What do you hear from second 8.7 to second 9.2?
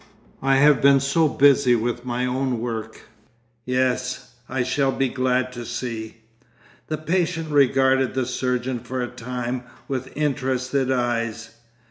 for a